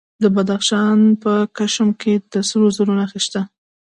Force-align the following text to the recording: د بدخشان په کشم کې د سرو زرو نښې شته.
د 0.23 0.23
بدخشان 0.35 0.99
په 1.23 1.33
کشم 1.57 1.89
کې 2.01 2.13
د 2.31 2.33
سرو 2.49 2.67
زرو 2.75 2.93
نښې 2.99 3.19
شته. 3.25 3.41